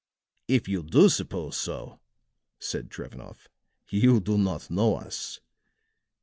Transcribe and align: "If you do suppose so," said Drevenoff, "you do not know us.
"If 0.47 0.67
you 0.67 0.81
do 0.81 1.09
suppose 1.09 1.57
so," 1.57 1.99
said 2.57 2.89
Drevenoff, 2.89 3.47
"you 3.91 4.19
do 4.19 4.35
not 4.35 4.71
know 4.71 4.95
us. 4.95 5.41